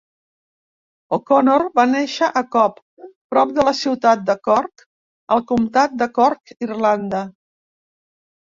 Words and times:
O'Connor 1.17 1.65
va 1.79 1.83
néixer 1.89 2.29
a 2.41 2.43
Cobh, 2.55 2.79
prop 3.35 3.53
de 3.59 3.65
la 3.69 3.75
ciutat 3.81 4.23
de 4.31 4.37
Cork, 4.49 4.87
al 5.37 5.45
comtat 5.53 5.95
de 6.03 6.09
Cork, 6.21 6.57
Irlanda. 6.71 7.23